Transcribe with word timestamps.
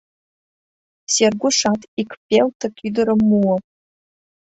Сергушат 1.13 1.81
ик 2.01 2.09
пелтык 2.27 2.75
ӱдырым 2.87 3.21
муо. 3.29 3.55